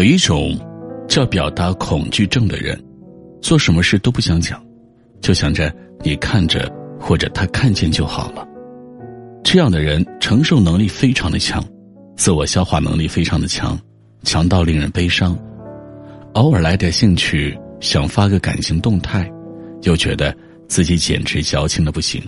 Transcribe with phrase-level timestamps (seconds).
[0.00, 0.58] 有一种
[1.06, 2.82] 叫表达恐惧症的人，
[3.42, 4.58] 做什么事都不想讲，
[5.20, 5.70] 就想着
[6.02, 8.48] 你看着或者他看见就好了。
[9.44, 11.62] 这样的人承受能力非常的强，
[12.16, 13.78] 自我消化能力非常的强，
[14.22, 15.38] 强到令人悲伤。
[16.32, 19.30] 偶尔来点兴趣，想发个感情动态，
[19.82, 20.34] 又觉得
[20.66, 22.22] 自己简直矫情的不行，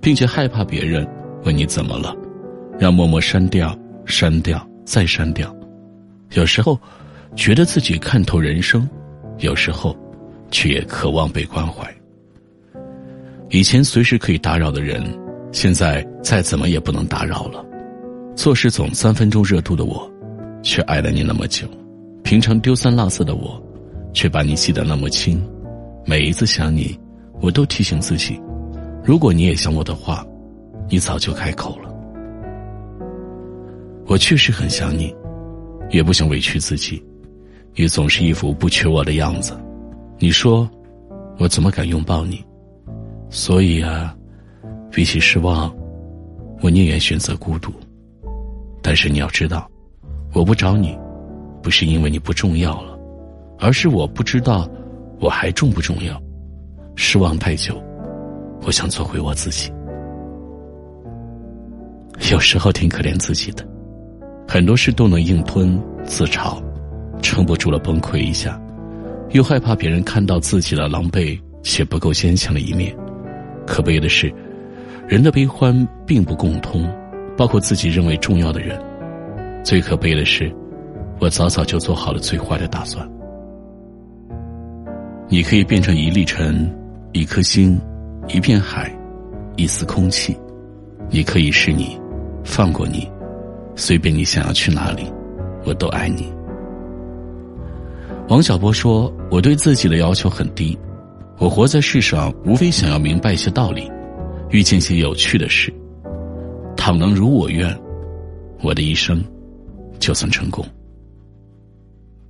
[0.00, 1.06] 并且害怕别人
[1.44, 2.16] 问你怎么了，
[2.78, 5.54] 让默默删掉、删掉再删掉。
[6.34, 6.78] 有时候，
[7.36, 8.80] 觉得自己看透人生；
[9.38, 9.96] 有时候，
[10.50, 11.86] 却也渴望被关怀。
[13.50, 15.04] 以前随时可以打扰的人，
[15.52, 17.62] 现在再怎么也不能打扰了。
[18.34, 20.10] 做事总三分钟热度的我，
[20.62, 21.66] 却爱了你那么久；
[22.22, 23.62] 平常丢三落四的我，
[24.14, 25.42] 却把你记得那么清。
[26.06, 26.98] 每一次想你，
[27.42, 28.40] 我都提醒自己：
[29.04, 30.26] 如果你也想我的话，
[30.88, 31.90] 你早就开口了。
[34.06, 35.14] 我确实很想你。
[35.90, 37.02] 也不想委屈自己，
[37.74, 39.58] 也总是一副不缺我的样子。
[40.18, 40.68] 你说，
[41.38, 42.44] 我怎么敢拥抱你？
[43.28, 44.14] 所以啊，
[44.90, 45.74] 比起失望，
[46.60, 47.72] 我宁愿选择孤独。
[48.82, 49.70] 但是你要知道，
[50.32, 50.98] 我不找你，
[51.62, 52.98] 不是因为你不重要了，
[53.58, 54.68] 而是我不知道
[55.20, 56.20] 我还重不重要。
[56.94, 57.82] 失望太久，
[58.66, 59.72] 我想做回我自己。
[62.30, 63.66] 有时候挺可怜自己的。
[64.46, 66.62] 很多事都能硬吞自嘲，
[67.22, 68.60] 撑不住了崩溃一下，
[69.30, 72.94] 又害怕别人看到自己的狼狈且不够坚强的一面。
[73.66, 74.32] 可悲的是，
[75.08, 76.86] 人的悲欢并不共通，
[77.36, 78.78] 包括自己认为重要的人。
[79.64, 80.52] 最可悲的是，
[81.20, 83.08] 我早早就做好了最坏的打算。
[85.28, 86.70] 你可以变成一粒尘，
[87.12, 87.80] 一颗星，
[88.28, 88.92] 一片海，
[89.56, 90.36] 一丝空气。
[91.08, 91.98] 你可以是你，
[92.42, 93.08] 放过你。
[93.74, 95.04] 随便你想要去哪里，
[95.64, 96.32] 我都爱你。
[98.28, 100.78] 王小波说：“我对自己的要求很低，
[101.38, 103.90] 我活在世上，无非想要明白一些道理，
[104.50, 105.72] 遇见些有趣的事。
[106.76, 107.76] 倘能如我愿，
[108.62, 109.22] 我的一生
[109.98, 110.64] 就算成功。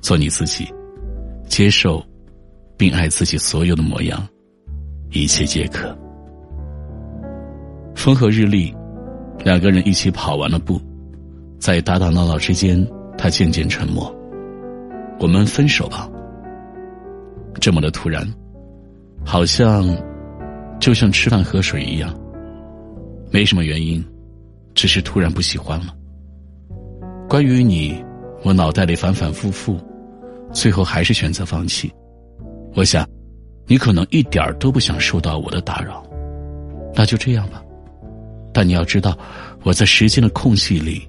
[0.00, 0.68] 做你自己，
[1.48, 2.04] 接受
[2.76, 4.26] 并爱自己所有的模样，
[5.10, 5.96] 一切皆可。”
[7.94, 8.74] 风和日丽，
[9.44, 10.80] 两个人一起跑完了步。
[11.58, 12.86] 在打打闹闹之间，
[13.16, 14.14] 他渐渐沉默。
[15.18, 16.08] 我们分手吧。
[17.60, 18.26] 这么的突然，
[19.24, 19.84] 好像
[20.78, 22.14] 就像吃饭喝水一样，
[23.30, 24.04] 没什么原因，
[24.74, 25.94] 只是突然不喜欢了。
[27.28, 28.04] 关于你，
[28.44, 29.80] 我脑袋里反反复复，
[30.52, 31.90] 最后还是选择放弃。
[32.74, 33.08] 我想，
[33.66, 36.06] 你可能一点都不想受到我的打扰，
[36.94, 37.62] 那就这样吧。
[38.52, 39.16] 但你要知道，
[39.64, 41.08] 我在时间的空隙里。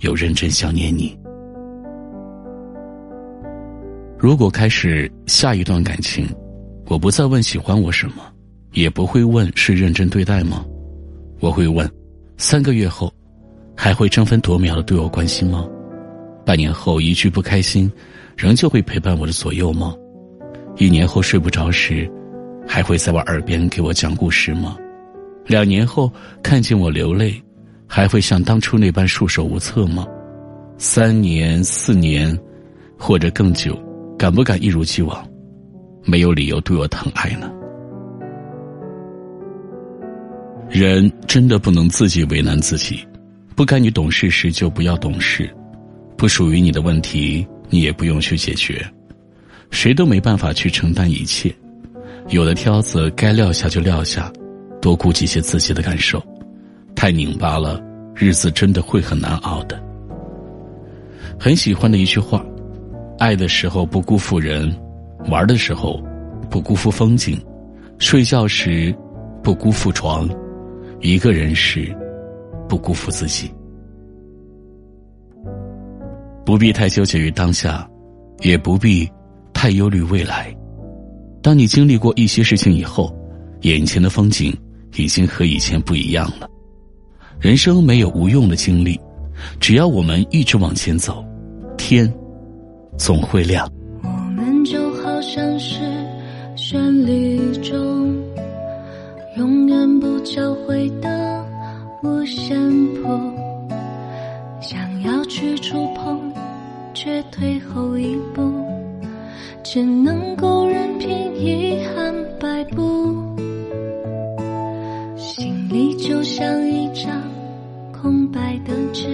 [0.00, 1.16] 有认真想念你。
[4.18, 6.28] 如果开始下一段感情，
[6.88, 8.16] 我不再问喜欢我什么，
[8.72, 10.64] 也不会问是认真对待吗？
[11.38, 11.90] 我会问，
[12.36, 13.12] 三个月后，
[13.76, 15.66] 还会争分夺秒的对我关心吗？
[16.44, 17.90] 半年后一句不开心，
[18.36, 19.94] 仍旧会陪伴我的左右吗？
[20.76, 22.10] 一年后睡不着时，
[22.66, 24.76] 还会在我耳边给我讲故事吗？
[25.46, 26.12] 两年后
[26.42, 27.40] 看见我流泪。
[27.92, 30.06] 还会像当初那般束手无策吗？
[30.78, 32.38] 三年、四年，
[32.96, 33.76] 或者更久，
[34.16, 35.28] 敢不敢一如既往？
[36.04, 37.50] 没有理由对我疼爱呢？
[40.70, 43.04] 人真的不能自己为难自己，
[43.56, 45.50] 不该你懂事时就不要懂事，
[46.16, 48.86] 不属于你的问题你也不用去解决，
[49.72, 51.52] 谁都没办法去承担一切，
[52.28, 54.32] 有的挑子该撂下就撂下，
[54.80, 56.22] 多顾及些自己的感受。
[57.00, 57.82] 太拧巴了，
[58.14, 59.82] 日子真的会很难熬的。
[61.38, 62.44] 很喜欢的一句话：
[63.18, 64.70] 爱的时候不辜负人，
[65.30, 65.98] 玩的时候
[66.50, 67.42] 不辜负风景，
[67.96, 68.94] 睡觉时
[69.42, 70.28] 不辜负床，
[71.00, 71.90] 一个人时
[72.68, 73.50] 不辜负自己。
[76.44, 77.88] 不必太纠结于当下，
[78.40, 79.10] 也不必
[79.54, 80.54] 太忧虑未来。
[81.40, 83.10] 当你经历过一些事情以后，
[83.62, 84.54] 眼前的风景
[84.96, 86.46] 已经和以前不一样了。
[87.40, 89.00] 人生没有无用的经历，
[89.58, 91.24] 只要我们一直往前走，
[91.78, 92.12] 天
[92.98, 93.66] 总会亮。
[94.02, 95.80] 我们就好像是
[96.54, 98.14] 旋律中
[99.38, 101.42] 永远不交汇的
[102.02, 102.60] 五线
[102.96, 103.08] 谱，
[104.60, 106.20] 想要去触碰，
[106.92, 108.52] 却退后一步，
[109.64, 113.16] 只能够任凭遗憾摆布，
[115.16, 117.29] 心里就像一张。
[118.32, 119.06] 白的纸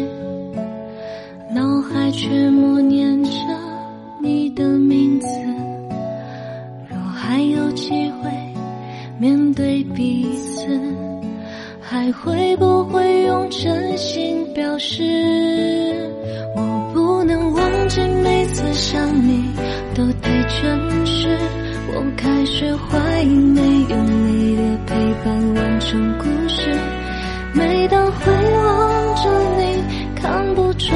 [1.54, 3.30] 脑海却默念着
[4.20, 5.26] 你的名字
[6.88, 8.30] 若还有机会
[9.18, 10.66] 面对彼此
[11.80, 15.02] 还会不会用真心表示
[16.54, 19.50] 我不能忘记每次想你
[19.94, 21.38] 都太诚实
[21.94, 27.06] 我开始怀疑没有你的陪伴完成故事。
[27.56, 29.82] 每当回望着你，
[30.14, 30.94] 看不出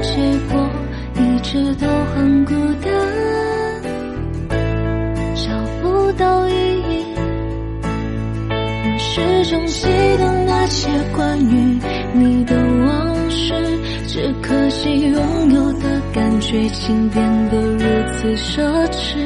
[0.00, 0.14] 结
[0.52, 0.70] 果，
[1.16, 2.88] 一直都很孤单，
[5.34, 5.50] 找
[5.82, 7.04] 不到意义。
[8.48, 9.88] 我始终记
[10.18, 11.80] 得那些关于
[12.12, 12.54] 你的
[12.86, 13.52] 往事，
[14.06, 17.78] 只可惜拥有的感觉竟变得如
[18.12, 19.16] 此奢侈。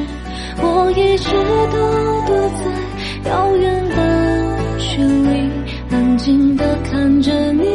[0.59, 1.29] 我一直
[1.71, 1.96] 都
[6.27, 7.66] 静的看着你，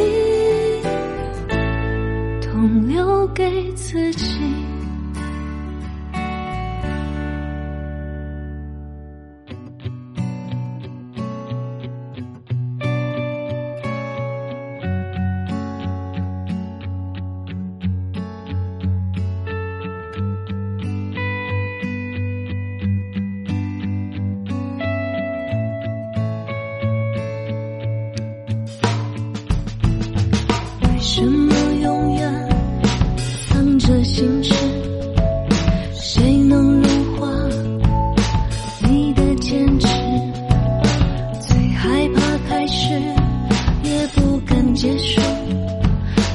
[44.83, 45.21] 结束。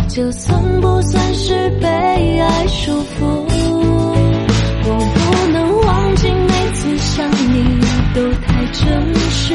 [0.09, 1.87] 就算不算是被
[2.41, 3.45] 爱束缚？
[4.85, 7.79] 我不能忘记每次想你
[8.15, 9.55] 都太真实，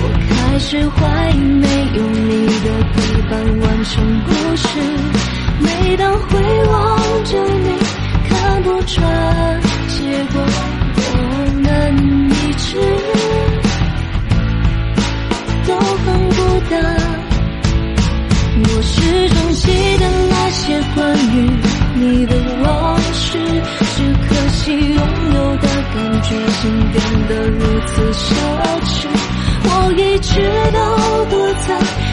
[0.00, 1.66] 我开始怀疑没
[1.96, 3.32] 有你的陪伴
[3.62, 4.68] 完成故事。
[5.58, 7.68] 每当回望着你，
[8.28, 9.98] 看不穿结
[10.32, 10.40] 果，
[10.94, 11.08] 我
[11.64, 11.68] 们
[12.30, 12.68] 一直
[15.66, 16.38] 都很孤
[16.70, 16.99] 单。
[26.30, 28.34] 感觉竟变得如此奢
[28.84, 29.08] 侈。
[29.64, 30.40] 我一直
[30.72, 32.09] 都躲在